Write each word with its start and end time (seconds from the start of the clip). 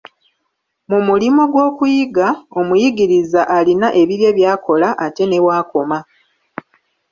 Mu 0.89 0.99
mulimo 1.07 1.43
gw'okuyiga, 1.51 2.27
omuyigiriza 2.59 3.41
alina 3.57 3.87
ebibye 4.01 4.29
by'akola 4.37 4.89
ate 5.05 5.23
ne 5.27 5.39
w'akoma. 5.45 5.99